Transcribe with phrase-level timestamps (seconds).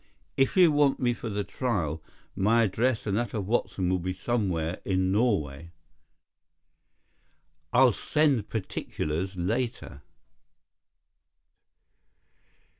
[0.35, 2.01] If you want me for the trial,
[2.35, 10.01] my address and that of Watson will be somewhere in Norway—I'll send particulars later."